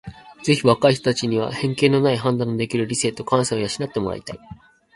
[0.43, 4.39] ぜひ若い人たちには偏見のない判断のできる理性と感性を養って貰いたい。